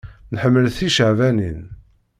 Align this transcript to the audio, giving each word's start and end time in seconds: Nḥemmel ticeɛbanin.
Nḥemmel 0.33 0.67
ticeɛbanin. 0.77 1.61